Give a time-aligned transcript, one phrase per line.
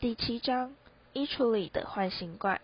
[0.00, 0.72] 第七章
[1.12, 2.62] 衣橱里的幻形怪。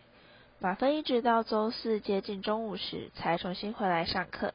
[0.58, 4.54] 马芬一直到周四接近中午时才重新回来上课。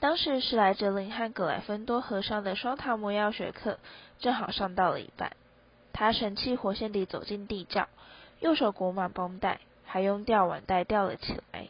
[0.00, 3.78] 当时是来哲林和格莱芬多和尚的双塔魔药学课
[4.18, 5.36] 正好上到了一半。
[5.92, 7.86] 他神气活现地走进地窖，
[8.40, 11.68] 右手裹满绷带，还用吊碗带吊了起来。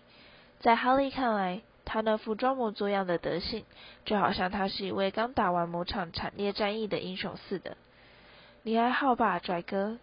[0.60, 3.66] 在哈利看来，他那副装模作样的德行，
[4.06, 7.76] 就好像他是一位刚打完某场惨烈战役的英雄似的。
[8.62, 9.98] 你还好吧，拽哥？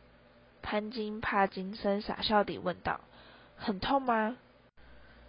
[0.63, 3.01] 潘金帕金森傻笑地问道
[3.55, 4.37] ：“很痛吗？”“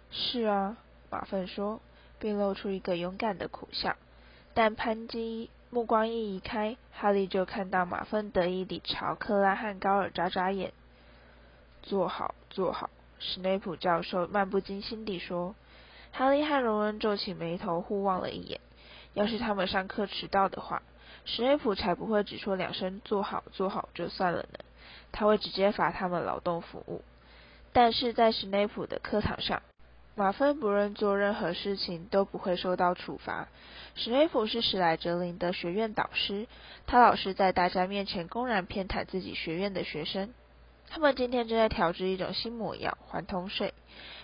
[0.09, 0.77] 是啊。”
[1.11, 1.81] 马粪说，
[2.17, 3.95] 并露出一个勇敢的苦笑。
[4.53, 10.73] 但潘金目光一移开，哈利就看到马粪得意地朝克拉汉高尔眨眨眼。
[11.83, 12.89] “坐好，坐好。”
[13.19, 15.53] 史内普教授漫不经心地说。
[16.11, 18.61] 哈利和荣恩皱起眉头，互望了一眼。
[19.13, 20.81] 要是他们上课迟到的话，
[21.25, 24.59] 史内普才不会只说两声“坐好，坐好”就算了呢。
[25.11, 27.01] 他会直接罚他们劳动服务，
[27.73, 29.61] 但是在史内普的课堂上，
[30.15, 33.47] 马芬不论做任何事情都不会受到处罚。
[33.95, 36.47] 史内普是史莱哲林的学院导师，
[36.85, 40.33] 他老是在大家面前公然偏袒自己学院的学生。
[40.89, 43.73] 他们今天正在调制一种新魔药——环通水。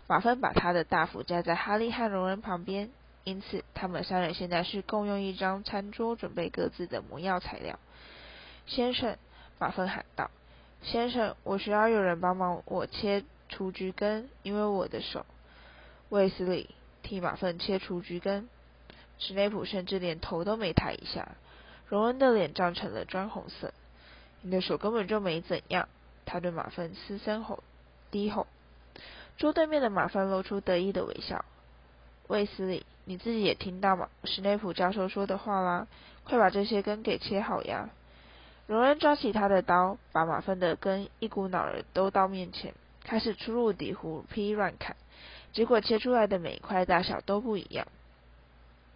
[0.08, 2.92] 马芬把他的大斧架在哈利和荣恩旁边，
[3.24, 7.80] 因此他们三人现在是共用一张餐桌，准备各自的魔药材料。
[8.68, 9.18] 先生，
[9.58, 10.30] 马芬喊道。
[10.84, 15.26] 先生，我需要有人帮忙我切雏菊根，因为我的手。
[16.10, 16.70] 卫斯理
[17.04, 18.50] 替马粪切雏菊根。
[19.20, 21.30] 史内普甚至连头都没抬一下。
[21.88, 23.74] 荣恩的脸涨成了砖红色。
[24.42, 25.88] 你的手根本就没怎样。
[26.26, 27.64] 他对马粪嘶声吼，
[28.10, 28.48] 低吼。
[29.38, 31.46] 桌对面的马粪露出得意的微笑。
[32.28, 35.88] 卫斯理，你自己也听到马史内普教授说的话啦，
[36.24, 37.90] 快把这些根给切好呀。
[38.72, 44.96] 荣恩抓起他的刀，把马粪的根一股脑儿都到面前，开始出入地胡劈乱砍。
[45.52, 47.86] 结果切出来的每一块大小都不一样。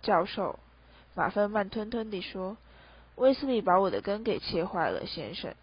[0.02, 0.60] 教授，
[1.14, 2.56] 马粪慢吞吞地说
[3.20, 5.54] ：“威斯利把我的根给切坏了，先生。”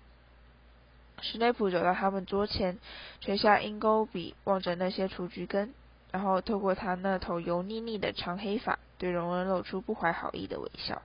[1.22, 2.78] 史内普走到他们桌前，
[3.22, 5.72] 垂下鹰钩鼻，望着那些雏菊根，
[6.10, 11.00] 然后透过他那头油腻腻的长黑发，对荣恩露出不怀好意的微笑。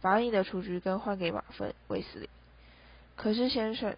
[0.00, 2.30] 把你的雏菊根换给马粪，威斯利。
[3.16, 3.96] 可是，先生，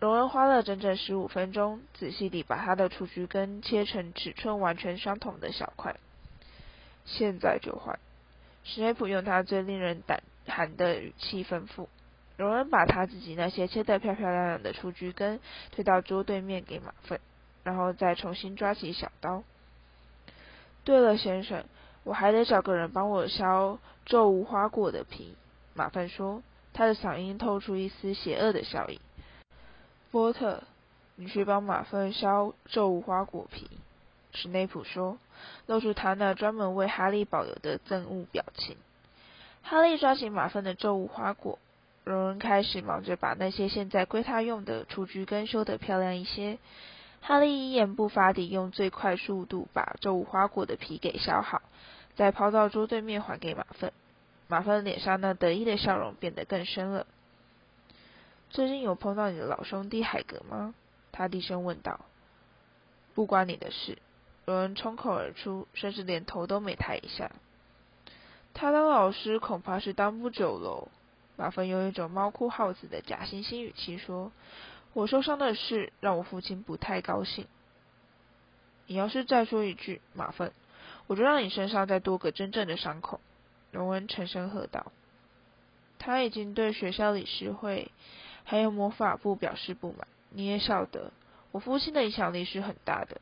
[0.00, 5.96] 荣恩花了整整十五分钟，仔细地把他的雏菊根切成尺寸完全相同的小块。
[7.06, 7.98] 现在就换。
[8.64, 11.86] 史内普用他最令人胆寒的语气吩咐。
[12.36, 15.40] 荣恩把他自己那些切得漂漂亮亮的雏菊根
[15.72, 17.18] 推到桌对面给马粪，
[17.64, 19.42] 然后再重新抓起小刀。
[20.84, 21.64] 对了，先生。
[22.02, 23.78] 我还得找个人帮我削
[24.10, 25.34] 皱无花果的皮。”
[25.72, 26.42] 马粪说，
[26.74, 29.00] 他的嗓音透出一丝邪恶的笑意。
[30.10, 30.64] “波特，
[31.14, 33.70] 你去帮马粪削皱无花果皮。”
[34.34, 35.16] 史内普说，
[35.66, 38.76] 露出他那专门为哈利保留的憎恶表情。
[39.62, 41.58] 哈利抓起马粪的皱无花果，
[42.04, 46.58] 荣恩开始忙着把那些现在归他用的雏菊根修得漂亮一些。
[47.20, 51.60] 哈利一言不发地用最快速度把皱无花果的皮给削好，
[52.16, 53.92] 再抛到桌对面还给马粪。
[54.48, 57.06] 马粪脸上那得意的笑容变得更深了。
[58.50, 60.74] 最近有碰到你的老兄弟海格吗？
[61.12, 62.00] 他低声问道。
[63.14, 63.98] 不关你的事。
[64.46, 67.30] 有人冲口而出，甚至连头都没抬一下。
[68.52, 70.88] 他当老师恐怕是当不久喽。
[71.36, 74.32] 马粪用一种猫哭耗子的假惺惺语气说。
[74.92, 77.46] 我受伤的事让我父亲不太高兴。
[78.88, 80.52] 你要是再说一句马粪，
[81.10, 83.18] 我就让你身上再多个真正的伤口。”
[83.72, 84.92] 荣恩沉声喝道。
[85.98, 87.90] 他已经对学校理事会
[88.44, 90.06] 还有魔法部表示不满。
[90.30, 91.10] 你也晓得，
[91.50, 93.20] 我父亲的影响力是很大的。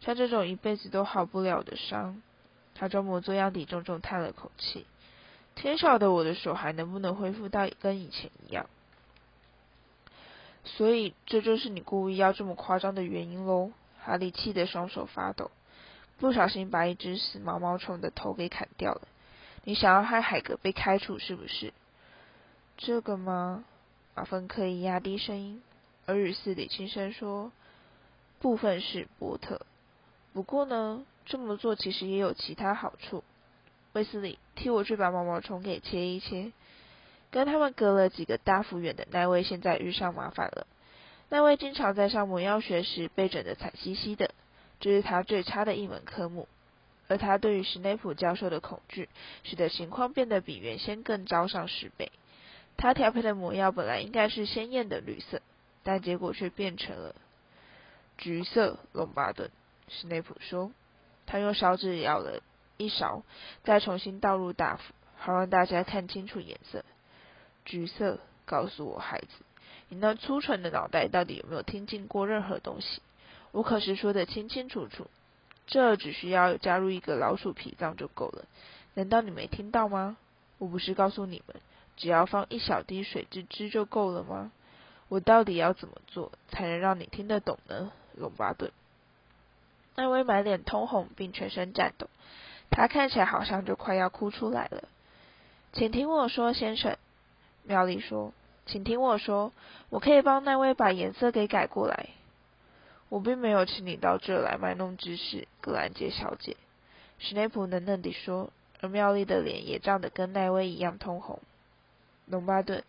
[0.00, 2.22] 像这种一辈子都好不了的伤，
[2.74, 4.86] 他装模作样地重重叹了口气。
[5.54, 8.64] 天晓得我的手还能不能恢复到跟以前一样。
[10.64, 13.72] 所以这就是你故意要这么夸张的原因喽！
[14.00, 15.50] 哈利气得双手发抖，
[16.18, 19.02] 不小心把一只死毛毛虫的头给砍掉了。
[19.64, 21.72] 你想要害海格被开除是不是？
[22.76, 23.64] 这个吗？
[24.14, 25.62] 马芬刻意压低声音，
[26.06, 27.52] 耳语斯里轻声说
[28.40, 29.60] ：“部分是波特。
[30.32, 33.22] 不过呢，这么做其实也有其他好处。
[33.92, 36.52] 威斯理，替我去把毛毛虫给切一切。”
[37.30, 40.66] 跟他们隔了几个大幅远的那位，现在遇上麻烦了。
[41.28, 44.30] 那位经常在上魔药学时被整得惨兮兮的，
[44.80, 46.48] 这是他最差的一门科目。
[47.08, 49.08] 而他对于史内普教授的恐惧，
[49.42, 52.12] 使得情况变得比原先更糟上十倍。
[52.76, 55.40] 他调配的魔药本来应该是鲜艳的绿色，
[55.82, 57.14] 但结果却变成了
[58.18, 58.78] 橘色。
[58.92, 59.50] 龙巴顿，
[59.88, 60.70] 史内普说。
[61.24, 62.42] 他用勺子舀了
[62.78, 63.22] 一勺，
[63.62, 66.84] 再重新倒入大釜，好让大家看清楚颜色。
[67.66, 69.28] 橘色，告诉我，孩子，
[69.88, 73.02] 你那粗蠢的脑袋到底有没有听进过任何东西？
[73.52, 75.06] 我可是说的清清楚楚，
[75.66, 78.44] 这只需要加入一个老鼠脾脏就够了。
[78.94, 80.16] 难道你没听到吗？
[80.58, 81.56] 我不是告诉你们，
[81.96, 84.50] 只要放一小滴水之汁就够了吗？
[85.08, 88.70] 我到底要怎么做才能让你听得懂呢，龙巴顿？
[89.94, 92.08] 那威满脸通红，并全身颤抖，
[92.70, 94.84] 他看起来好像就快要哭出来了。
[95.72, 96.96] 请听我说，先生，
[97.64, 98.32] 妙丽说，
[98.66, 99.52] 请听我说，
[99.88, 102.10] 我可以帮那威把颜色给改过来。
[103.08, 106.56] 我并没有请你到这来卖弄知识，格兰杰小姐。
[107.18, 111.40] 史内普冷冷地说，而妙丽的脸也涨得跟奈威一样通红。
[112.26, 112.84] 龙巴顿，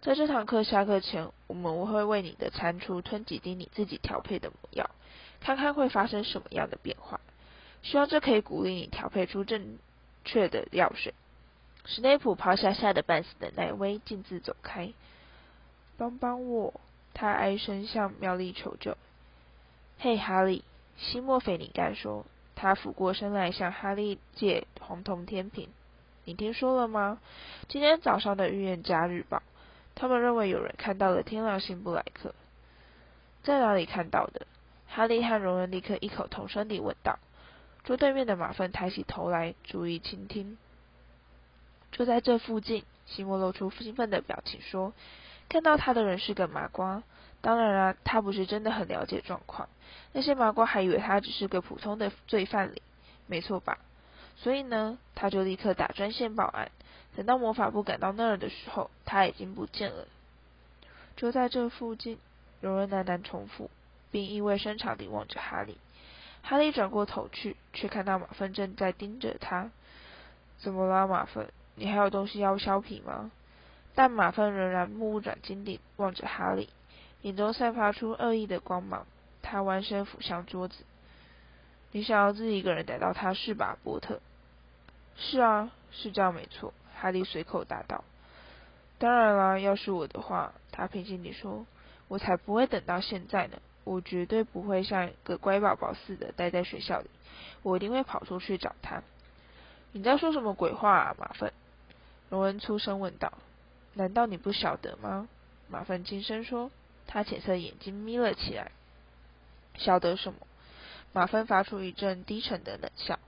[0.00, 4.90] 在这堂课下课前，我们会为你的蟾蜍吞几滴你自己调配的魔药。
[5.40, 7.20] 看看会发生什么样的变化，
[7.82, 9.78] 希望这可以鼓励你调配出正
[10.24, 11.12] 确的药水。
[11.84, 14.92] 史内普抛下吓得半死的奈威，径自走开。
[15.98, 16.80] 帮帮我！
[17.12, 18.96] 他哀声向妙丽求救。
[20.04, 20.62] 嘿，哈利，
[20.98, 22.26] 西莫菲尼干说。
[22.54, 25.70] 他俯过身来向哈利借红铜天平。
[26.26, 27.18] 你听说了吗？
[27.68, 29.42] 今天早上的预言家日报，
[29.94, 32.34] 他们认为有人看到了天狼星布莱克。
[33.44, 34.46] 在哪里看到的？
[34.88, 37.18] 哈利和荣恩立刻异口同声地问道。
[37.82, 40.58] 桌对面的马粪抬起头来，注意倾听。
[41.92, 44.92] 就在这附近，西莫露出兴奋的表情说
[45.48, 47.02] ：“看到他的人是个麻瓜。
[47.44, 49.68] 当然啊，他不是真的很了解状况。
[50.12, 52.80] 那些麻瓜还以为他只是个普通的罪犯里，
[53.26, 53.76] 没错吧？
[54.36, 56.70] 所以呢，他就立刻打专线报案。
[57.14, 60.06] 等到魔法部赶到那儿的时候，他已经不见了。
[61.16, 62.18] 就在这附近，
[62.62, 63.70] 荣恩喃喃重复。”
[64.10, 65.76] 并意味深长地望着哈利。
[66.40, 69.72] 哈利转过头去，却看到马粪正在盯着他。
[70.58, 71.48] 怎么了，马粪？
[71.74, 73.32] 你还有东西要削皮吗？
[73.96, 76.68] 但马粪仍然目不转睛地望着哈利，
[77.24, 79.06] 眼中散发出恶意的光芒。
[79.40, 80.84] 他弯身俯向桌子。
[81.92, 84.20] 你想要自己一个人逮到他是吧，波特？
[85.16, 86.72] 是啊，是这样没错。
[86.94, 88.04] 哈利随口答道。
[88.98, 91.66] 当然了，要是我的话，他平静地说，
[92.08, 93.58] 我才不会等到现在呢。
[93.84, 97.10] 我绝对不会像个乖宝宝似的待在学校里，
[97.62, 99.02] 我一定会跑出去找他。
[99.92, 101.52] 你在说什么鬼话啊，马粪？
[102.30, 103.32] 荣恩粗声问道。
[103.92, 105.28] 难道你不晓得吗？
[105.68, 106.70] 马粪轻声说。
[107.06, 108.72] 他浅色眼睛眯了起来。
[109.76, 110.38] 晓得什么？
[111.12, 113.18] 马芬发出一阵低沉的冷笑。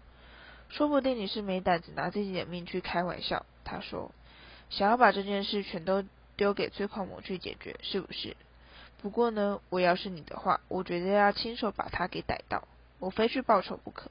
[0.69, 3.47] 说不定你是没胆子拿自己的命去开玩笑。
[3.65, 4.11] 他说，
[4.71, 6.05] 想要把这件事全都
[6.37, 8.37] 丢给催狂魔去解决，是不是？
[9.01, 12.67] 不过呢，我要是你的话，我绝对要亲手把他给逮到，
[12.99, 14.11] 我非去报仇不可。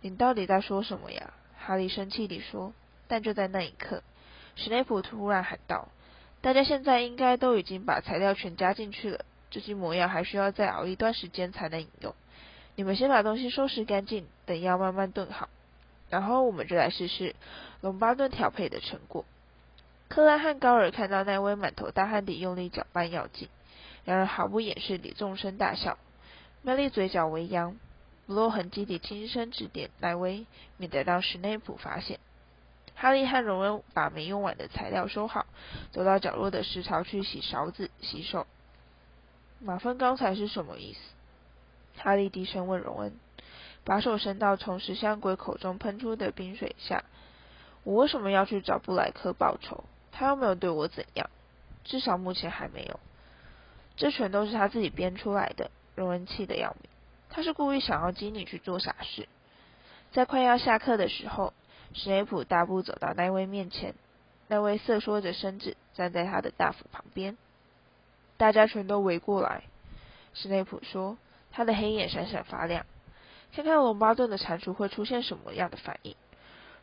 [0.00, 1.32] 你到底在说什么呀？
[1.58, 2.72] 哈利生气地说。
[3.08, 4.02] 但就在那一刻，
[4.56, 5.88] 史内普突然喊道
[6.42, 12.14] ：“大家现在应该都已经把材料全加进去了，这些魔药还需要再熬一段时间才能饮用。
[12.74, 15.48] 你们先把东西收拾干净，等药慢慢炖好，
[16.10, 17.36] 然后我们就来试试
[17.80, 19.24] 龙巴顿调配的成果。”
[20.08, 23.48] 克拉和高尔看到奈威满头大汗地用力搅拌药剂。
[24.04, 25.96] 两人毫不掩饰地纵声大笑，
[26.62, 27.76] 麦莉嘴角微扬，
[28.26, 30.44] 不露痕迹地轻声指点奈威，
[30.76, 32.18] 免得让史内普发现。
[32.94, 35.46] 哈利和荣恩把没用完的材料收好，
[35.90, 38.46] 走到角落的石槽去洗勺子、洗手。
[39.58, 41.00] 马粪刚才是什么意思？
[41.96, 43.12] 哈利低声问荣恩，
[43.84, 47.04] 把手伸到从石像鬼口中喷出的冰水下。
[47.84, 49.84] 我为什么要去找布莱克报仇？
[50.12, 51.28] 他又没有对我怎样，
[51.84, 53.00] 至少目前还没有。
[53.96, 56.88] 这全都是他自己编出来的，荣恩气得要命。
[57.28, 59.28] 他是故意想要激你去做傻事。
[60.12, 61.52] 在快要下课的时候，
[61.94, 63.94] 史内普大步走到奈威面前，
[64.48, 67.36] 那位瑟缩着身子站在他的大斧旁边。
[68.36, 69.64] 大家全都围过来，
[70.34, 71.18] 史内普说，
[71.50, 72.86] 他的黑眼闪闪发亮。
[73.54, 76.16] 看看龙巴顿的蟾蜍会出现什么样的反应。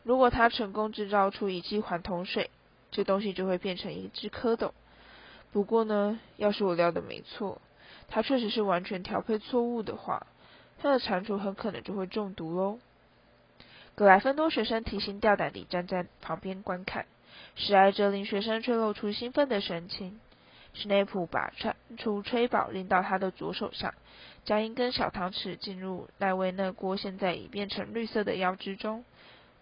[0.04, 2.50] 如果他成功制造出一剂环酮水，
[2.92, 4.70] 这东西就会变成一只蝌蚪。
[5.52, 7.60] 不过呢，要是我料的没错，
[8.08, 10.26] 他确实是完全调配错误的话，
[10.78, 12.78] 他的蟾蜍很可能就会中毒喽。
[14.00, 17.04] 格莱芬多学生提心吊胆地站在旁边观看，
[17.54, 20.18] 史莱哲林学生却露出兴奋的神情。
[20.72, 23.92] 史内普把穿出吹宝拎到他的左手上，
[24.46, 29.04] 将一根小糖匙进入奈威那锅现在已变成绿色的药汁中，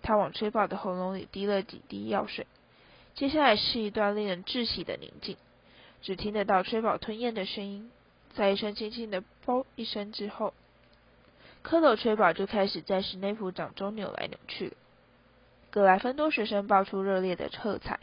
[0.02, 2.46] 他往吹宝的喉咙里滴了几滴药水。
[3.16, 5.36] 接下来是一段令人窒息的宁静，
[6.00, 7.90] 只听得到吹宝吞咽的声音。
[8.34, 10.54] 在一声轻轻的“啵”一声之后，
[11.68, 14.72] 蝌蚪吹宝就开始在史内普掌中扭来扭去。
[15.70, 18.00] 格莱芬多学生爆出热烈的喝彩，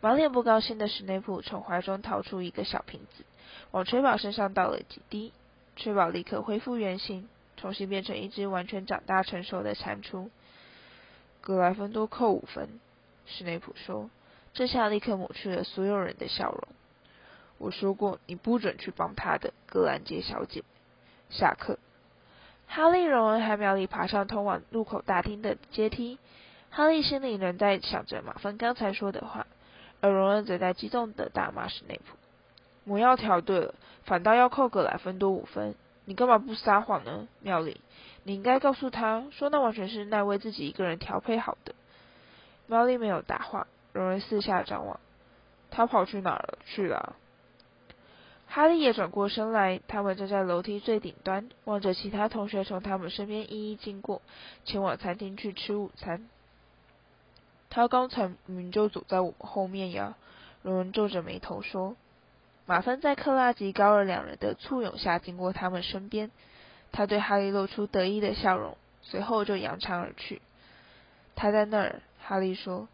[0.00, 3.24] 满脸不高兴的史内普从怀中掏出一个小瓶子，
[3.70, 5.32] 往吹宝身上倒了几滴，
[5.76, 10.28] 吹宝立刻恢复原形，重新变成一只完全长大成熟的蟾蜍。
[11.40, 12.80] 格莱芬多扣五分，
[13.26, 14.10] 史内普说，
[14.54, 16.66] 这下立刻抹去了所有人的笑容。
[17.58, 20.64] 我说过你不准去帮他的，格兰杰小姐。
[21.30, 21.78] 下课。
[22.74, 26.18] 哈利、荣恩和妙丽爬上通往入口大厅的阶梯。
[26.70, 29.46] 哈利心里仍在想着马芬刚才说的话，
[30.00, 32.16] 而荣恩则在激动的大骂史内普
[32.82, 33.74] ：“魔药调对了，
[34.06, 35.76] 反倒要扣格莱芬多五分。
[36.04, 37.80] 你干嘛不撒谎呢，妙丽？
[38.24, 41.76] 你应该告诉他说，那完全是奈威自己一个人调配好的。”
[42.66, 43.68] 妙丽没有答话。
[43.92, 44.98] 荣恩四下张望
[45.70, 46.58] ：“他跑去哪儿了？
[46.66, 47.14] 去了。”
[48.54, 54.22] 哈利也转过身来，他们站在楼梯最顶端，望着其他同学从他们身边一一经过，
[54.64, 56.28] 前往餐厅去吃午餐。
[57.68, 60.14] 他刚才明明就走在我们后面呀，
[60.62, 61.96] 荣恩皱着眉头说。
[62.64, 66.30] 马芬在克拉吉高尔两人的簇拥下经过他们身边，
[66.92, 70.40] 他对哈利露出得意的笑容，随后就扬长而去。
[71.34, 72.86] 他在那儿，哈利说。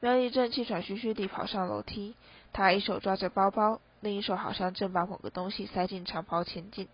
[0.00, 2.14] 妙丽正气喘吁吁地跑上楼梯，
[2.54, 6.88] 她一手抓着包包，另一手好像正把某个东西塞进长袍前进。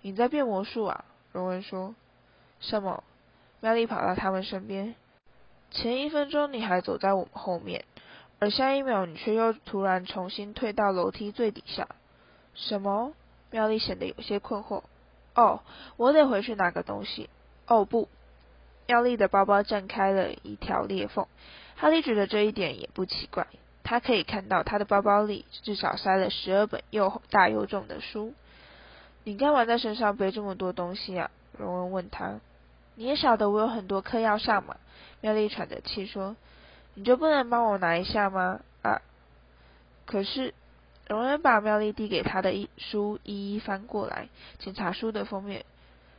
[0.00, 1.04] 你在变魔术啊？
[1.32, 1.94] 荣恩说。
[2.60, 3.04] 什么？
[3.60, 4.94] 妙丽跑到他们身边。
[5.70, 7.84] 前一分钟你还走在我们后面，
[8.38, 11.88] 而下一秒你却又突然重新退到楼梯最底下。
[12.54, 13.12] 什么？
[13.50, 14.84] 妙丽显得有些困惑。
[15.34, 15.62] 哦，
[15.96, 17.28] 我得回去拿个东西。
[17.66, 18.08] 哦不！
[18.86, 21.26] 妙丽的包包绽开了一条裂缝。
[21.74, 23.48] 哈利觉得这一点也不奇怪。
[23.84, 28.34] 他可以看到他的包包里至少塞了十二本又大又重的书。
[29.22, 31.30] 你干嘛在身上背这么多东西啊？
[31.56, 32.40] 荣恩问他。
[32.96, 34.76] 你也晓得我有很多课要上嘛。
[35.20, 36.36] 妙丽喘着气说
[36.94, 39.00] ：“你就不能帮我拿一下吗？”啊！
[40.06, 40.52] 可是，
[41.08, 45.64] 荣恩把妙丽递给他的一书一一翻过来，检查书的封面。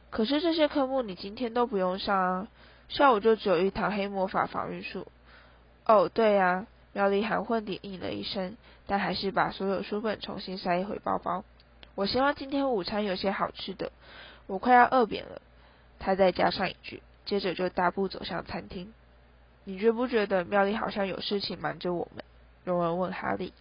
[0.10, 2.48] 可是这些科目你今天都不用上啊，
[2.90, 5.06] 下午就只有一堂黑魔法防御术。
[5.86, 8.56] 哦，对呀，妙丽含混地应了一声，
[8.88, 11.44] 但还是把所有书本重新塞回包包。
[11.94, 13.92] 我希望今天午餐有些好吃的，
[14.48, 15.42] 我快要饿扁了。
[16.00, 17.04] 他再加上一句。
[17.26, 18.94] 接着就大步走向餐厅。
[19.64, 22.24] 你觉不觉得妙丽好像有事情瞒着我们？
[22.64, 23.52] 荣恩问哈利。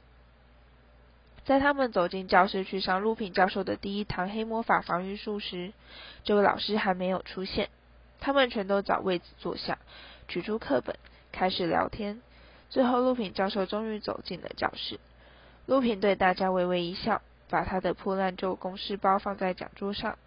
[1.44, 5.72] 在他们走进教室去上陆平教授的第一堂黑魔法防御术时，
[6.22, 7.70] 这位老师还没有出现。
[8.20, 9.78] 他们全都找位子坐下，
[10.28, 10.94] 取出课本，
[11.32, 12.20] 开始聊天。
[12.70, 15.00] 最后，陆平教授终于走进了教室。
[15.66, 20.18] 陆平对大家微微一笑，把他的破烂旧公事包放在讲桌上。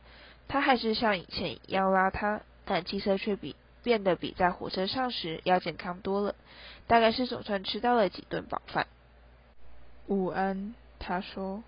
[0.48, 2.42] 他还是像以前一样邋遢。
[2.70, 6.36] 但气色却比变得比在火车上时要健康多了，
[6.86, 8.88] 大概是总算吃到了几顿饱饭。
[10.08, 11.64] 午安，他说，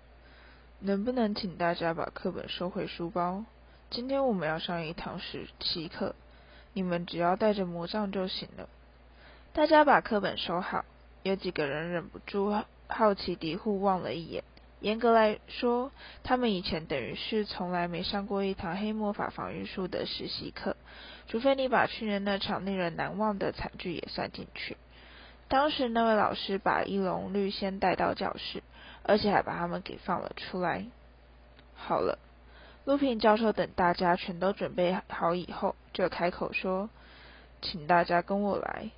[0.80, 3.46] 能不能请大家把课本收回书包？
[3.88, 6.14] 今天我们要上一堂实习课，
[6.74, 8.68] 你们只要带着魔杖就行了。
[9.52, 10.84] 大家把课本收好，
[11.24, 12.54] 有几个人忍不住
[12.86, 14.44] 好奇地互望了一眼。
[14.78, 15.90] 严格来说，
[16.22, 20.76] 他们以前等于是从来没上过一堂黑魔法防御术的实习课，
[21.26, 24.76] 除非你把去年那场令人难忘的惨剧也算进去。
[25.48, 28.62] 当时那位老师把一笼绿先带到教室，
[29.02, 30.86] 而且还把他们给放了出来。
[31.74, 32.20] 好了，
[32.84, 36.88] 陆平教授等大家全都准备好以后，就开口说
[37.60, 38.90] ：“请大家跟我来。”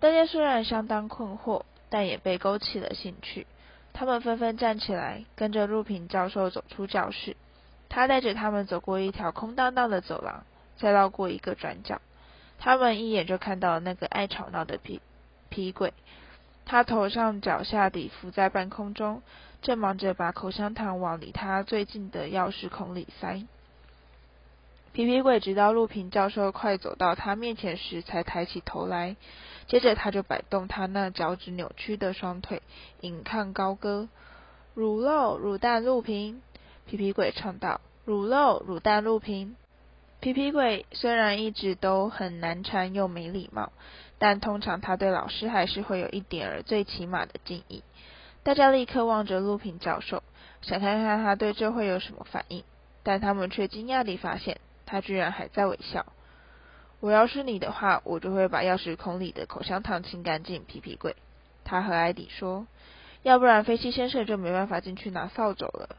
[0.00, 3.46] 大家虽然相当困惑，但也被勾起了兴趣。
[3.92, 7.36] 他们纷纷站起来，跟着陆平教授走出教室。
[7.88, 10.44] 他带着他们走过一条空荡荡的走廊，
[10.76, 12.00] 再绕过一个转角。
[12.58, 15.00] 他们一眼就看到了那个爱吵闹的皮
[15.48, 15.92] 皮鬼。
[16.64, 19.22] 他头上脚下地浮在半空中，
[19.62, 23.42] 正忙着把口香糖往离他最近的钥匙孔里塞。
[24.92, 29.16] 皮皮鬼直到陆平教授快走到他面前时，才抬起头来。
[29.68, 32.62] 接着他就摆动他那脚趾扭曲的双腿，
[33.00, 34.08] 引吭高歌
[34.74, 36.40] ：“乳酪乳蛋陆平。”
[36.88, 39.56] 皮皮鬼唱道：“乳酪乳蛋陆平。”
[40.20, 43.70] 皮皮鬼虽然一直都很难缠又没礼貌，
[44.18, 47.84] 但通常他对老师还是会有一点儿最起码的敬意。
[48.42, 50.22] 大家立刻望着陆平教授，
[50.62, 52.64] 想看看他对这会有什么反应，
[53.02, 56.06] 但他们却惊讶地发现，他居然还在微笑。
[57.00, 60.64] 我要是你的话，我就会把钥匙孔里的口香糖清干净。
[60.64, 61.14] 皮皮鬼，
[61.62, 62.66] 他和艾迪说
[63.22, 65.96] ：“要不然飞七先生就没办法进去拿扫帚了。”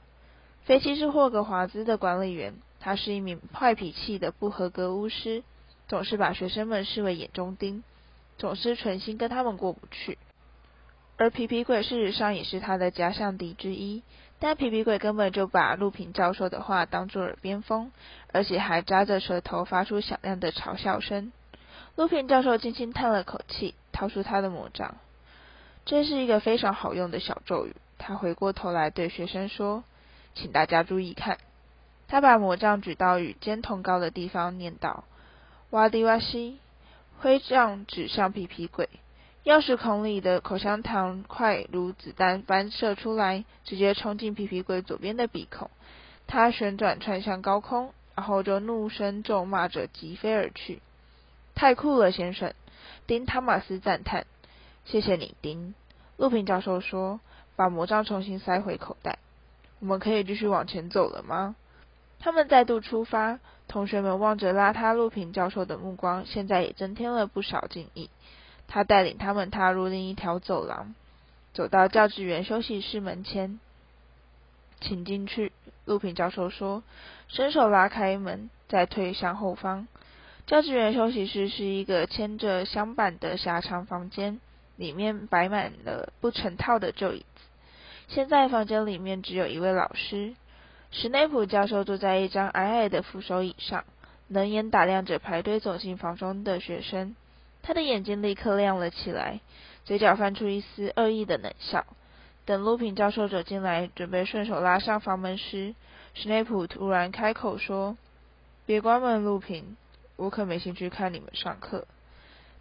[0.66, 5.44] 飞七是霍格华兹的管理员，他是一名坏脾气的不合格巫师，
[5.88, 7.84] 总是把学生们视为眼中钉，
[8.38, 10.18] 总是存心跟他们过不去。
[11.18, 14.04] 而皮皮鬼事实上也是他的假想敌之一，
[14.40, 17.92] 但皮皮鬼根本就把陆平教授的话当作耳边风，
[18.32, 21.32] 而且还扎着舌头发出响亮的嘲笑声。
[21.96, 24.96] 陆平教授轻轻叹了口气，掏出他的魔杖。
[25.86, 27.76] 这是一个非常好用的小咒语。
[27.98, 29.84] 他回过头来对学生说
[30.36, 31.38] ：“请大家注意看。”
[32.08, 35.04] 他把魔杖举到与肩同高的地方，念道
[35.72, 36.60] ：“哇迪哇西！”
[37.20, 38.88] 挥杖指向皮皮鬼。
[39.50, 45.72] 钥匙孔里的口香糖块如子弹般射出来，直接冲进皮皮鬼左边的鼻孔。
[46.28, 50.84] 他旋转窜向高空，然后就怒声咒骂着疾飞而去。
[51.56, 52.54] 太酷了，先生！
[53.08, 54.28] 丁·汤马斯赞叹。
[54.86, 55.74] 谢谢你，丁。
[56.18, 57.20] 陆平教授说，
[57.56, 59.18] 把魔杖重新塞回口袋。
[59.80, 61.56] 我们可以继续往前走了吗？
[62.20, 63.40] 他们再度出发。
[63.68, 68.12] 同学们望着邋遢陆平教授的目光，现在也增添了不少敬意。
[68.70, 70.96] 他带领他们踏入另一条走廊，
[71.54, 73.60] 走到教职员休息室门前，
[74.80, 75.52] 请进去。
[75.86, 76.84] 陆平教授说，
[77.28, 79.88] 伸手拉开门，再退向后方。
[80.46, 84.40] 教职员休息室是一个牵着香板的狭长房间，
[84.78, 87.42] 里面摆满了不成套的旧椅子。
[88.08, 90.36] 现在房间里面只有一位老师，
[90.92, 93.84] 史内普教授坐在一张矮矮的扶手椅上，
[94.28, 97.16] 冷眼打量着排队走进房中的学生。
[97.62, 99.40] 他的眼睛立刻亮了起来，
[99.86, 101.86] 嘴角泛出一丝恶意的冷笑。
[102.46, 105.76] 等陆平教授走进来，准备顺手拉上房门时，
[106.16, 107.96] 史内普突然开口说
[108.66, 109.78] ：“别关门，陆平，
[110.16, 111.86] 我可没兴趣看你们上课。”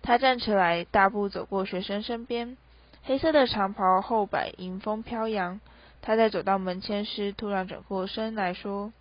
[0.02, 2.58] 他站起来，大步走过学生身边，
[3.02, 5.60] 黑色的长袍后摆迎风飘扬。
[6.02, 8.92] 他在走到门前时，突然转过身来说：“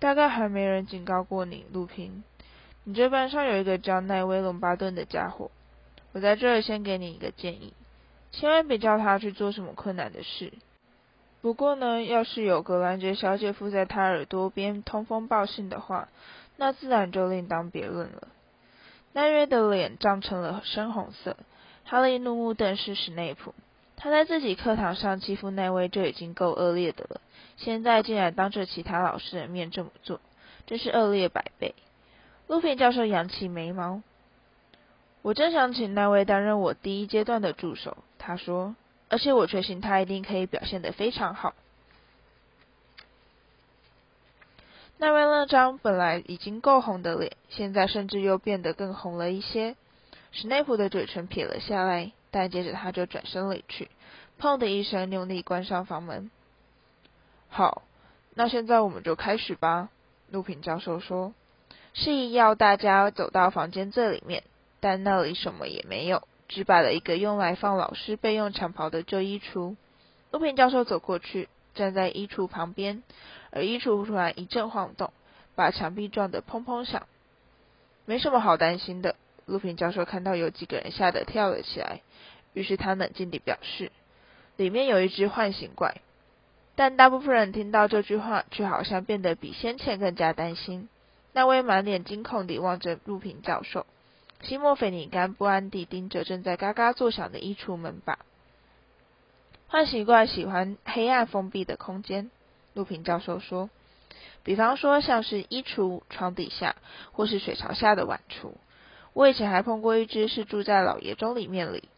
[0.00, 2.24] 大概还没人警告过你，陆平。”
[2.88, 5.50] 你这班上有一个叫奈威·隆巴顿的家伙，
[6.12, 7.72] 我在这儿先给你一个建议，
[8.30, 10.52] 千万别叫他去做什么困难的事。
[11.42, 16.06] 不过呢，要是有格兰杰小姐附在他耳朵边通风报信的话，
[16.56, 18.28] 那自然就另当别论了。
[19.12, 21.36] 奈威的脸涨成了深红色，
[21.82, 23.52] 哈利怒目瞪视史内普。
[23.96, 27.20] 他在自己课堂上欺负奈威就已经够恶劣的了，
[27.56, 30.20] 现在竟然当着其他老师的面这么做，
[30.66, 31.74] 真是恶劣百倍。
[32.46, 34.02] 路平教授扬起眉毛。
[35.22, 38.76] 我正想请那位担任我第一阶段的助手，他说，
[39.08, 41.54] 而且我确信他一定可以表现得非常好。
[44.98, 49.76] 那位那张本来已经够红的脸，现在甚至又变得更红了一些。
[50.30, 53.90] 史内普的嘴唇撇了下来，但接着他就转身离去，
[54.38, 56.30] 砰的一声用力关上房门。
[57.48, 57.82] 好，
[58.34, 59.88] 那现在我们就开始吧，
[60.30, 61.34] 陆平教授说。
[61.98, 64.42] 示意要大家走到房间最里面，
[64.80, 69.76] 但那里什么也没有，只摆了一个用来放老师备用长袍的旧衣橱。
[70.30, 73.02] 陆平教授走过去，站在衣橱旁边，
[73.50, 75.10] 而衣橱突然一阵晃动，
[75.54, 77.06] 把墙壁撞得砰砰响。
[78.04, 79.16] 没什么好担心的。
[79.46, 82.02] 陆平教授看到有几个人吓得跳了起来，
[82.52, 83.90] 于是他冷静地表示
[84.58, 86.02] ：“里面有一只唤醒怪。”
[86.76, 90.90] 但大部分人听到这句话，却好像变得比先前更加担心。
[91.36, 93.84] 那位满脸惊恐地望着陆平教授，
[94.40, 98.20] 西莫菲尼甘不安地盯着正在嘎嘎作响的衣橱门把。
[99.68, 102.30] 坏习怪喜欢黑暗封闭的空间，
[102.72, 103.68] 陆平教授说，
[104.44, 106.74] 比方说像是衣橱、床底下
[107.12, 108.52] 或是水槽下的碗橱。
[109.12, 111.90] 我以前还碰过一只是住在老爷钟里面里，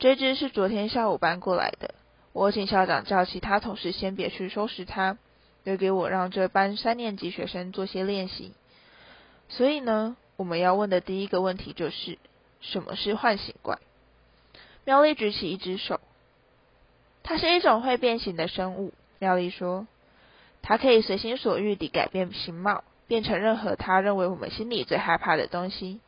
[0.00, 1.94] 这只是昨天下午搬过来的。
[2.32, 5.18] 我请校长叫其他同事先别去收拾它，
[5.62, 8.52] 留给我让这班三年级学生做些练习。
[9.54, 12.18] 所以呢，我们要问的第一个问题就是，
[12.62, 13.78] 什么是唤醒怪？
[14.86, 16.00] 妙丽举起一只手，
[17.22, 18.94] 它是一种会变形的生物。
[19.18, 19.86] 妙丽说，
[20.62, 26.00] 它可以随心所欲地改变形貌，变成任何他认为我们心里最害怕的东西。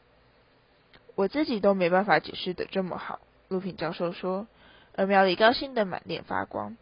[1.15, 4.47] 我自己都没办法解释的这么好，陆平教授说，
[4.97, 6.79] 而妙丽高兴的满脸发光。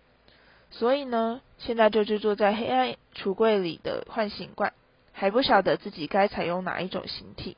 [0.71, 4.73] 所以呢，现在就制作在黑暗橱柜里的唤醒怪。
[5.13, 7.57] 还不晓得自己该采用哪一种形体，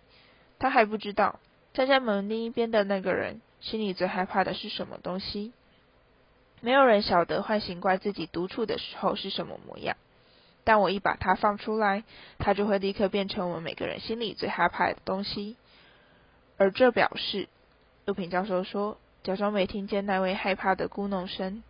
[0.58, 1.40] 他还不知道
[1.72, 5.52] 站在门另一边的那个人心里最害怕的是什么东西。
[6.60, 9.96] 没有人晓得唤醒怪自己独处的时候是什么模样，
[10.64, 12.04] 但我一把它放出来，
[12.38, 15.56] 它就会立刻变成我们每个人心里最害怕的东西。
[16.56, 17.48] 而这表示，
[18.06, 21.62] 陆平教授说，假装没听见那位害怕的咕哝声。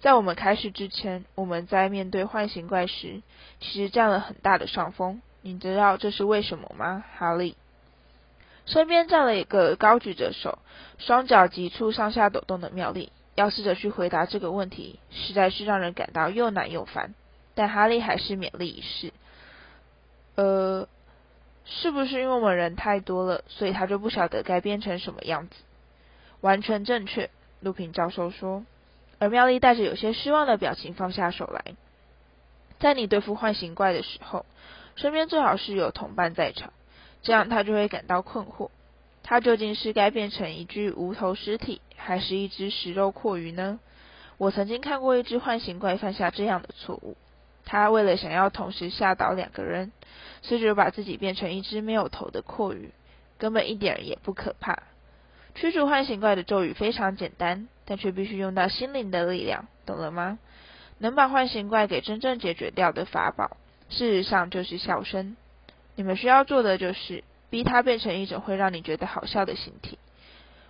[0.00, 3.20] 在我们开始之前，我们在面对幻形怪时，
[3.60, 5.20] 其实占了很大的上风。
[5.48, 7.56] 你知道这是为什么吗，哈利？
[8.66, 10.58] 身边站了一个高举着手、
[10.98, 13.10] 双脚急促上下抖动的妙丽。
[13.34, 17.14] 要试着去回答这个问题，实在是让人感到又难又烦。
[17.54, 19.12] 但哈利还是勉力一试。
[20.34, 20.86] 呃，
[21.64, 25.54] 是不是因为我们人太多了，所以他就不晓得该变成什么样子？
[26.40, 27.30] 完全正确，
[27.60, 28.64] 陆平教授说。
[29.18, 31.74] 而妙丽带着有些失望的表情放下手来。
[32.80, 34.44] 在你对付幻形怪的时候，
[34.98, 36.72] 身边最好是有同伴在场，
[37.22, 38.70] 这样他就会感到困惑：
[39.22, 43.78] 他究竟是该变成一具无头尸体，还是一只食肉阔鱼呢？
[44.38, 47.16] 我曾经看过一只幻形怪犯下这样的错误。
[47.64, 49.92] 他为了想要同时吓倒两个人，
[50.42, 52.90] 所以就把自己变成一只没有头的阔鱼，
[53.38, 54.82] 根本一点也不可怕。
[55.54, 60.40] 驱逐幻形怪的咒语非常简单，但却必须用到心灵的力量，懂了吗？
[60.98, 63.56] 能把幻形怪给真正解决掉的法宝，
[63.88, 65.36] 事实上就是笑声。
[65.94, 69.98] 你们需要做的就是逼它变成一种会让你觉得好笑的形体。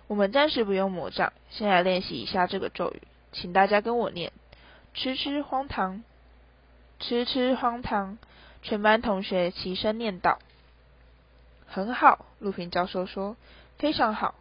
[0.07, 3.01] 我们暂时不用魔杖，先来练习一下这个咒语，
[3.31, 4.31] 请大家跟我念：
[4.93, 6.03] 吃吃荒唐，
[6.99, 8.17] 吃吃荒唐。
[8.61, 10.39] 全班同学齐声念道
[11.65, 13.37] ：“很好。”陆平教授说
[13.79, 14.35] ：“非常好。”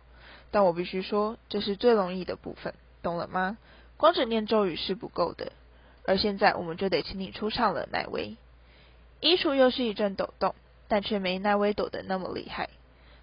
[0.51, 3.59] 但我必须说，这是最容易的部分，懂了吗？
[3.97, 5.53] 光只念咒语是不够的。
[6.05, 8.37] 而现在，我们就得请你出场了，哪位。
[9.21, 10.55] 衣橱又是一阵抖动，
[10.89, 12.69] 但却没奈威抖得那么厉害。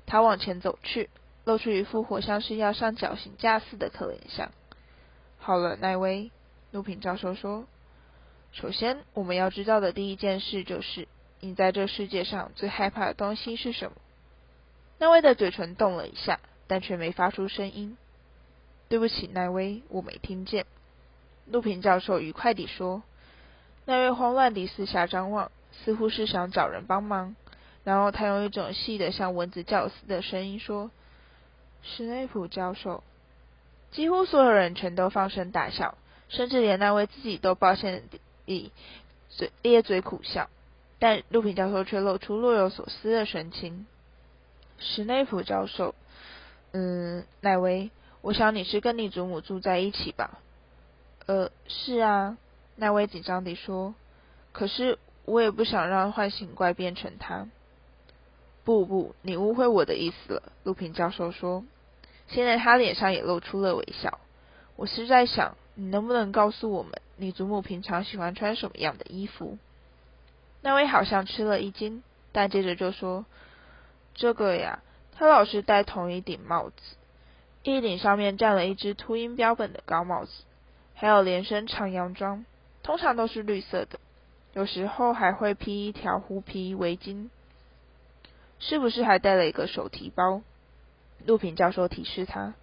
[0.05, 1.09] 他往前走去，
[1.43, 4.51] 露出一副活像是要上绞刑架似的可怜相。
[5.37, 6.31] 好了，奈威，
[6.71, 7.65] 陆平教授说。
[8.51, 11.07] 首先，我们要知道的第一件事就是，
[11.39, 13.97] 你在这世界上最害怕的东西是什么？
[14.97, 16.39] 奈威的嘴唇动了一下。
[16.67, 17.95] 但却没发出声音。
[18.89, 20.65] 对不起，奈威，我没听见。
[21.45, 23.03] 陆平教授愉快地说。
[23.85, 25.51] 奈威慌乱地四下张望，
[25.83, 27.35] 似乎是想找人帮忙。
[27.83, 30.89] 然后他用一种细的像蚊子叫似的声音说
[31.83, 33.03] ：“史内普教授。”
[33.91, 35.95] 几乎所有人全都放声大笑，
[36.27, 38.03] 甚至连奈威自己都抱歉
[38.45, 38.71] 地
[39.29, 40.49] 嘴咧嘴苦笑。
[40.97, 43.85] 但陆平教授却露出若有所思的神情。
[44.79, 45.93] 史内普教授。
[46.73, 50.39] 嗯，奈威，我想你是跟你祖母住在一起吧？
[51.27, 52.37] 呃，是啊，
[52.75, 53.93] 奈威紧张地说。
[54.51, 57.47] 可是我也不想让幻形怪变成他。
[58.63, 61.63] 不不，你误会我的意思了，陆平教授说。
[62.27, 64.19] 现在他脸上也露出了微笑。
[64.75, 69.57] 我是在想，你能不能告诉我们，你祖母平常喜欢穿什么样的衣服？
[70.61, 73.25] 那位好像吃了一惊，但接着就说
[74.15, 74.79] ：“这个呀。”
[75.17, 76.75] 他老是戴同一顶帽子，
[77.63, 80.31] 一顶上面站了一只秃鹰标本的高帽子，
[80.93, 82.43] 还有连身长洋装，
[82.83, 83.97] 通常都是绿色的，
[84.55, 87.27] 有时候还会披一条狐皮围巾。
[88.57, 90.41] 是不是还带了一个手提包？
[91.25, 92.53] 陆平教授提示他，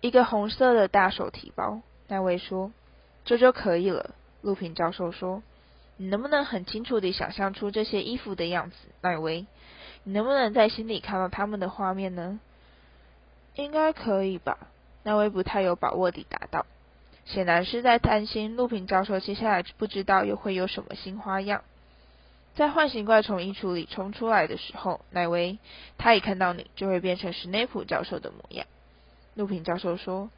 [0.00, 1.82] 一个红色的大手提包。
[2.08, 2.72] 奈威说
[3.24, 5.44] ：“这就可以了。”陆平教授说
[5.96, 9.46] ：“你能不能很清楚地想象出这些衣服的样子，奈威？”
[10.02, 12.40] 你能不能在心里看到他们的画面呢？
[13.54, 14.58] 应该可以吧。
[15.04, 16.66] 那位不太有把握地答道，
[17.26, 21.62] 显然是在担心陆平教授接下来不知道又会有什么新花样。
[22.54, 25.58] 在幻形怪从衣橱里冲出来的时候，奈威，
[25.98, 28.66] 他一看到你就会变成史内普教授的模样。
[29.34, 30.30] 陆平教授说，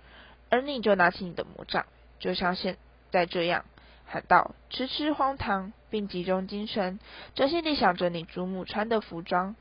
[0.51, 1.87] 而你就拿起你的魔杖，
[2.19, 2.77] 就像现
[3.13, 3.65] 在这样。
[4.11, 6.99] 喊道：“痴痴荒唐，并集中精神，
[7.35, 9.55] 专心地想着你祖母穿的服装。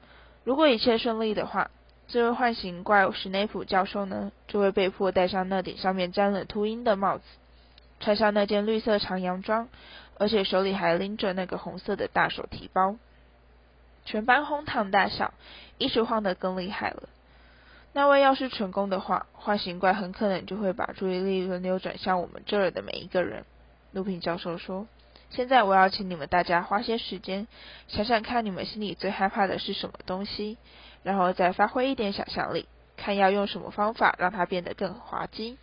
[0.46, 1.70] 如果一切顺利的话，
[2.08, 7.24] 这位幻形怪史内普教授呢，就会被迫戴上那顶上面沾了秃鹰的帽子，
[8.00, 9.68] 穿上那件绿色长洋装，
[10.18, 12.96] 而且手里还拎着那个红色的大手提包。”
[14.06, 15.34] 全班哄堂大笑，
[15.78, 17.10] 一时晃得更厉害了。
[17.92, 23.44] 那位要是成功的话，幻形怪很可能就会把注意力轮流转向我们这儿的每一个人。
[23.92, 24.88] 陆平教授说
[25.30, 27.48] ：“现在我要请你们大家花些时间，
[27.90, 30.58] 想想看你们心里最害怕的是什么东西，
[31.04, 35.58] 然后再发挥一点想象力，看要用什么方法让它变得更滑稽。”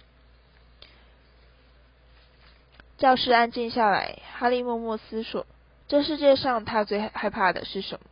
[2.97, 5.47] 教室安静下来，哈利默默思索：
[5.89, 8.07] 这世界上他最害怕的是什么？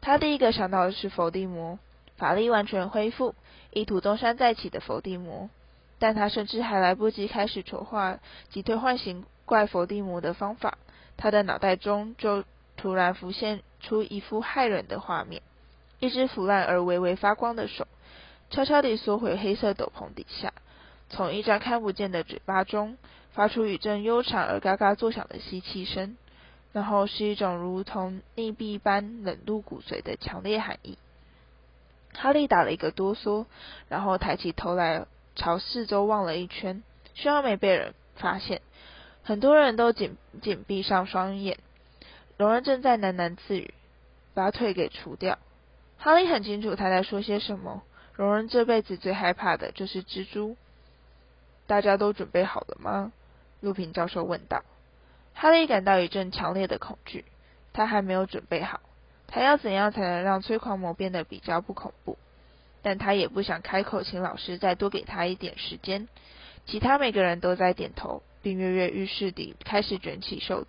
[0.00, 1.78] 他第一个想到的是伏地魔，
[2.16, 3.34] 法力完全恢复，
[3.70, 5.48] 意图东山再起的伏地魔。
[5.98, 8.18] 但他甚至还来不及开始筹划
[8.50, 10.76] 击退唤醒怪伏地魔的方法，
[11.16, 12.44] 他的脑袋中就
[12.76, 15.40] 突然浮现出一幅骇人的画面：
[15.98, 17.86] 一只腐烂而微微发光的手，
[18.50, 20.52] 悄悄地缩回黑色斗篷底下，
[21.08, 22.98] 从一张看不见的嘴巴中
[23.32, 26.16] 发出一阵悠长而嘎嘎作响的吸气声，
[26.72, 30.98] 然后是一种如同溺毙般冷入骨髓的强烈寒意。
[32.14, 33.46] 哈利打了一个哆嗦，
[33.88, 36.82] 然后抬起头来朝四周望了一圈，
[37.14, 38.62] 希望没被人发现。
[39.22, 41.58] 很多人都紧紧闭上双眼。
[42.38, 43.74] 荣恩正在喃喃自语
[44.34, 45.38] ：“把腿给除掉。”
[45.98, 47.82] 哈利很清楚他在说些什么。
[48.14, 50.56] 荣恩这辈子最害怕的就是蜘蛛。
[51.66, 53.12] 大家都准备好了吗？
[53.60, 54.64] 陆平教授问道。
[55.34, 57.24] 哈利感到一阵强烈的恐惧。
[57.72, 58.80] 他还没有准备好。
[59.26, 62.16] 他要怎样才能让催狂魔变得比较不恐怖？
[62.82, 66.08] 但他也不想开口，请老师再多给他一点时间。
[66.64, 70.68] 其他每个人都在点头，并跃跃欲试地开始卷起袖子。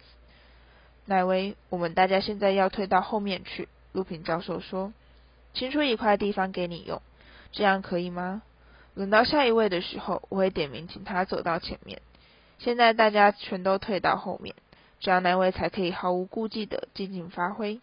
[1.05, 3.69] 奈威，我们大家现在要退到后面去。
[3.93, 4.91] 陆平教授说
[5.57, 7.01] ：“清出一块地方给你用，
[7.51, 8.43] 这样可以吗？
[8.93, 11.99] 轮到下一位的时候，我会点名请他走到前面。
[12.59, 14.53] 现在大家全都退到后面，
[14.99, 17.81] 这样那位才可以毫无顾忌地尽情发挥。”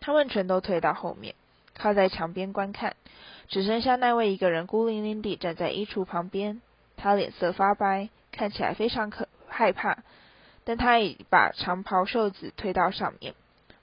[0.00, 1.34] 他们全都退到后面，
[1.74, 2.94] 靠在墙边观看，
[3.48, 6.60] 只剩下那位一个人孤零零地站在衣橱旁边。
[6.98, 10.02] 他脸色发白，看起来非常可害怕，
[10.64, 13.34] 但他已把长袍袖子推到上面，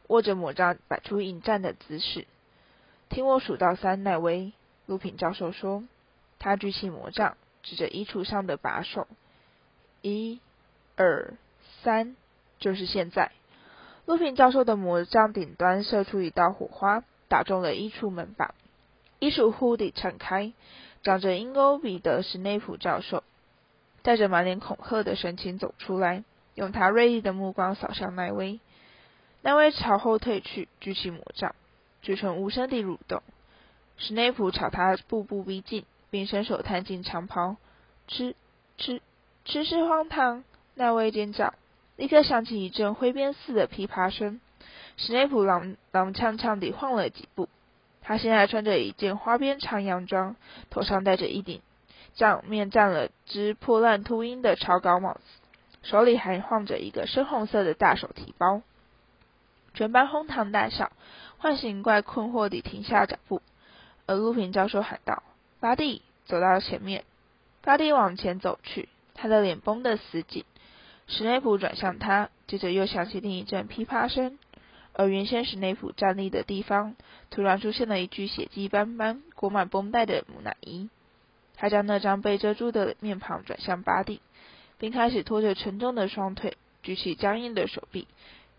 [0.08, 2.28] 握着魔杖，摆出迎战的姿势。
[3.10, 4.54] 听我数到三，奈威，
[4.86, 5.84] 陆平教授说。
[6.40, 9.08] 他举起魔杖，指着衣橱上的把手，
[10.04, 10.40] 一、
[10.96, 11.34] 二、
[11.82, 12.16] 三，
[12.60, 13.32] 就是现在。
[14.06, 18.54] 陆平教授的魔杖顶端射出一道火花，打中了衣橱门把，
[19.18, 20.54] 衣橱忽地敞开，
[21.02, 23.24] 长着鹰钩鼻的史内普教授
[24.04, 28.60] 带着满脸恐吓的神情走出来，用他锐利的目光扫向奈威。
[29.42, 31.56] 奈威朝后退去，举起魔杖，
[32.02, 33.22] 嘴唇无声地蠕动。
[33.98, 37.58] 史内普朝他步步逼近，并伸手探进长袍。
[38.08, 38.36] 吃
[38.78, 39.02] 吃
[39.46, 40.44] 吃吃荒唐！
[40.76, 41.54] 奈威尖叫。
[41.96, 44.40] 立刻响起一阵挥鞭似的噼啪声，
[44.98, 47.50] 史内普踉踉跄跄地晃了几步。
[48.04, 50.36] 他现在穿着一件花边长洋装，
[50.70, 51.62] 头上戴着一顶
[52.14, 55.22] 上面站了只破烂秃鹰的超高帽子，
[55.82, 58.62] 手里还晃着一个深红色的大手提包。
[59.74, 60.92] 全班哄堂大笑，
[61.38, 63.42] 唤醒怪困惑地停下脚步。
[64.06, 65.24] 而陆平教授喊道
[65.60, 67.04] ：“巴蒂，走到前面。”
[67.62, 70.46] 巴蒂往前走去，他的脸绷得死紧。
[71.08, 74.40] 史内普转向他，接着又响起另一阵噼啪声，
[74.94, 76.96] 而原先史内普站立的地方，
[77.30, 80.90] 突然出现了一具血迹斑斑、裹满绷带的木乃伊。
[81.56, 84.22] 他将那张被遮住的面庞转向巴蒂，
[84.78, 88.08] 并开始拖着沉重的双腿，举起僵硬的手臂，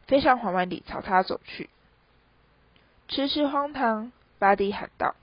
[0.07, 1.71] 非常缓慢地朝他走去。
[3.09, 4.13] 痴痴荒唐！
[4.39, 5.15] 巴蒂喊道。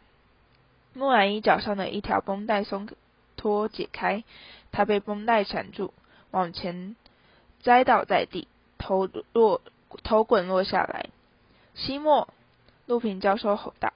[0.94, 2.90] 木乃伊脚上的一条绷带松
[3.38, 4.24] 脱解开，
[4.72, 5.94] 他被绷带缠住，
[6.32, 6.96] 往前。
[7.62, 9.62] 栽倒在地，头落
[10.04, 11.10] 头滚落下来。
[11.76, 12.28] 西莫，
[12.88, 13.94] 陆平教授吼道。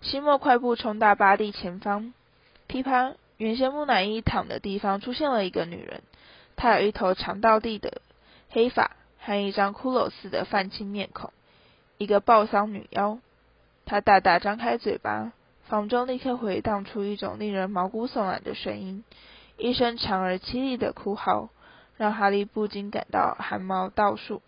[0.00, 2.14] 西莫快步冲到巴蒂前方。
[2.68, 6.02] 噼啪，原先木乃伊躺的地方出现了一个女人。
[6.56, 8.00] 她有一头长到地的
[8.48, 11.32] 黑发，和一张骷髅似的泛青面孔，
[12.00, 13.18] 一个暴丧女妖。
[13.84, 15.32] 她大大张开嘴巴，
[15.64, 19.04] 房中立刻回荡出一种令人毛骨悚然的声音，
[19.58, 21.50] 一声长而凄厉的哭嚎。
[21.98, 24.40] 让哈利不禁感到汗毛倒竖。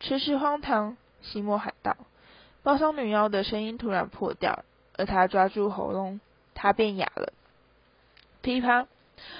[0.00, 0.96] 痴痴荒唐！
[1.22, 1.96] 西莫喊道。
[2.64, 4.64] 暴丧女妖的声音突然破掉，
[4.96, 6.18] 而她抓住喉咙，
[6.54, 7.32] 她变哑了。
[8.42, 8.88] 噼啪！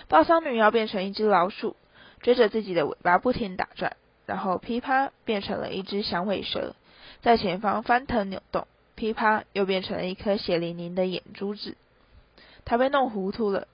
[0.06, 1.74] 暴丧女妖变成一只老鼠，
[2.20, 6.76] 追着自己的尾巴不停打转，然后噼啪变成了一只响尾蛇，
[7.24, 8.66] 在前方翻腾扭动。
[8.96, 11.74] 噼啪又变成了一颗血淋淋的眼珠子。
[12.66, 13.66] 他被弄糊涂了。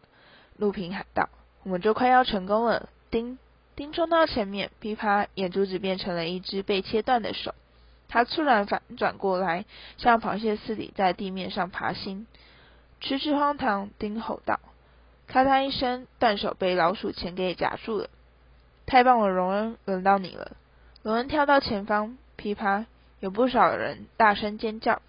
[0.57, 1.29] 陆平喊道
[1.65, 3.39] ：“我们就快要成功了！”叮。
[3.75, 7.55] 钉冲到前面，噼啪，眼珠子变成了一只被切断的手。
[8.09, 9.65] 他突然反转过来，
[9.99, 12.29] 像螃蟹似的在地面上爬行。
[13.01, 13.91] 痴痴荒唐！
[13.99, 14.61] 丁吼道。
[15.27, 18.09] 咔嗒一声，断手被老鼠钳给夹住了。
[18.87, 20.53] 太棒了，荣恩，轮到你了。
[21.03, 22.87] 荣恩跳到前方，噼啪，
[23.21, 25.01] 有不少人大声尖叫。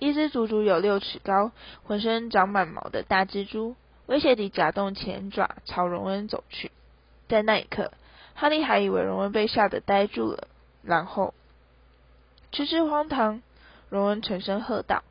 [0.00, 1.52] 一只足足有六尺高、
[1.84, 3.76] 浑身长满毛的大蜘蛛，
[4.06, 6.70] 威胁地夹动前爪朝荣恩走去。
[7.28, 7.92] 在那一刻。
[8.40, 10.46] 哈利还以为荣恩被吓得呆住了，
[10.84, 11.34] 然后，
[12.52, 13.42] 痴痴荒唐！
[13.88, 15.02] 荣恩沉声喝道，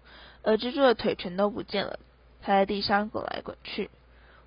[0.43, 2.00] 而蜘蛛的腿全都不见了，
[2.41, 3.89] 他在地上滚来滚去。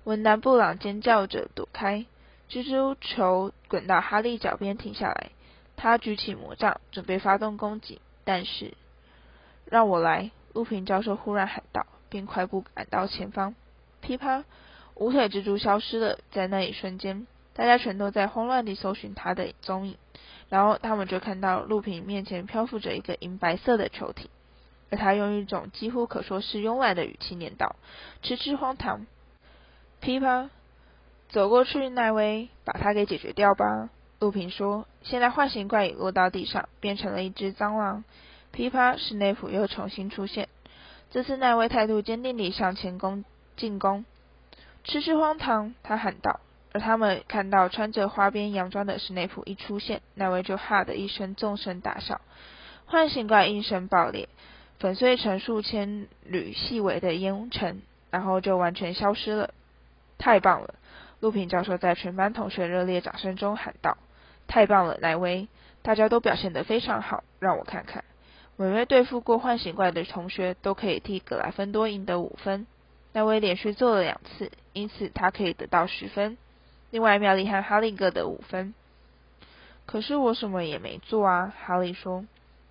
[0.03, 2.07] 文丹布朗尖叫着躲开，
[2.49, 5.29] 蜘蛛球滚到哈利脚边停下来，
[5.81, 8.75] 他举起魔杖准备发动攻击，但是，
[9.65, 10.29] 让我来！
[10.53, 13.55] 陆平教授忽然喊道，并快步赶到前方。
[13.99, 14.43] 噼啪！
[14.93, 19.97] 无腿蜘蛛消失了，在那一瞬间，大家全都在慌乱地搜寻它的踪影。
[20.49, 24.29] 然后他们就看到陆平面前漂浮着一个银白色的球体，
[24.91, 27.75] 而他用一种几乎可说是慵懒的语气念道
[28.21, 29.07] ：“痴痴荒唐。”
[29.99, 30.51] 噼啪，
[31.29, 33.89] 走过去，奈威，把它给解决掉吧。
[34.21, 38.03] 陆平说：“现在幻形怪已落到地上，变成了一只蟑螂。”
[38.53, 40.47] 噼啪，史内普又重新出现。
[41.09, 43.25] 这次奈威态度坚定地向前攻
[43.57, 44.05] 进攻。
[44.83, 46.39] 痴痴荒唐，他喊道。
[46.71, 52.21] 而他们看到穿着花边洋装的史内普一出现，奈威就哈的一声纵声大笑，
[52.85, 54.29] 幻形怪应声爆裂，
[54.77, 57.81] 粉碎成数千缕细微的烟尘，
[58.11, 59.49] 然后就完全消失了。
[60.19, 60.75] 太棒了！
[61.19, 63.97] 陆平教授在全班同学热烈掌声中喊道
[64.51, 65.47] ：“太棒了，奈威！
[65.81, 67.23] 大家都表现得非常好。
[67.39, 68.03] 让我看看，
[68.57, 72.67] 每位对付过唤醒怪的同学都可以替格莱芬多赢得五分。
[73.13, 76.37] 奈威连续做了两次，因此他可以得到十分。”
[76.91, 78.73] 另外，妙丽和哈利各得五分。
[79.85, 82.25] 可是我什么也没做啊，哈利说。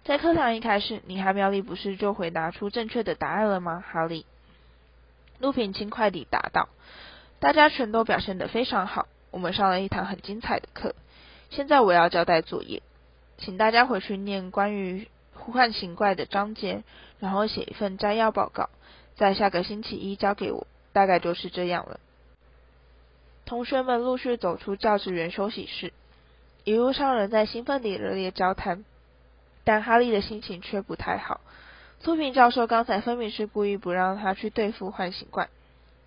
[0.05, 3.83] 在课堂一开始，你和妙丽不是就回答出正确的答案了吗？
[3.91, 4.27] 哈利。
[5.39, 6.69] 陆平轻快地答道。
[7.39, 10.95] 大家全都表现得非常好，我们上了一堂很精彩的课。
[11.51, 12.83] 现在我要交代作业，
[13.39, 16.83] 请大家回去念关于唤醒怪的章节，
[17.19, 18.71] 然后写一份摘要报告，
[19.17, 20.67] 在下个星期一交给我。
[20.93, 22.01] 大概就是这样了。
[23.45, 25.93] 同学们陆续走出教职员休息室，
[26.65, 28.85] 一路上仍在兴奋地热烈交谈，
[29.63, 31.41] 但哈利的心情却不太好。
[32.01, 35.49] 苏平教授刚才分明是故意不让他去对付唤醒怪，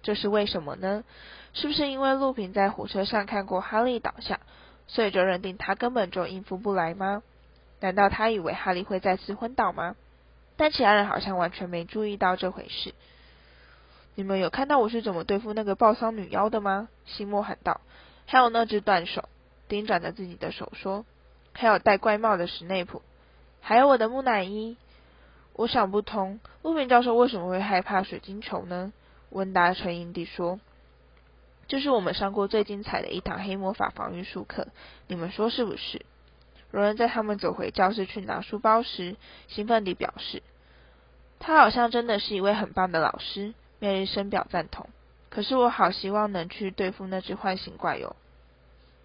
[0.02, 1.06] 这是为什么呢？
[1.54, 4.42] 是不是因为陆平在火车上看过哈利倒下，
[4.88, 7.24] 所以就认定他根本就应付不来吗？
[7.80, 9.96] 难道他以为哈利会再次昏倒吗？
[10.56, 12.94] 但其他人好像完全没注意到这回事。
[14.16, 16.88] 你们有看到我是怎么对付那个暴丧女妖的吗？
[17.06, 17.82] 西莫喊道。
[18.26, 19.28] 还有那只断手，
[19.68, 21.06] 丁转着自己的手说。
[21.54, 23.02] 还有戴怪帽的史内普，
[23.62, 24.78] 还有我的木乃伊。
[25.54, 28.94] 我想不通，陆明教授为什么会害怕水晶球呢？
[29.30, 30.60] 温达沉吟地说。
[31.74, 34.68] 这是我们上过最精彩的一堂黑魔法防御术课，
[35.08, 36.06] 你们说是不是？
[36.70, 39.16] 荣恩在他们走回教室去拿书包时，
[39.48, 40.44] 兴奋地表示，
[41.40, 43.56] 他好像真的是一位很棒的老师。
[43.80, 44.88] 妙丽深表赞同。
[45.32, 48.16] 可是我好希望能去对付那只幻形怪哟。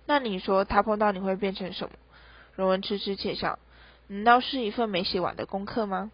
[0.04, 1.94] 那你说他碰到你会变成什么？
[2.54, 3.58] 荣恩痴痴窃笑。
[4.08, 6.10] 难道是一份没写完的功课吗？